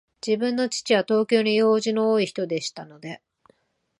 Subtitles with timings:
[0.25, 3.21] 自分の父は、東京に用事の多いひとでしたので、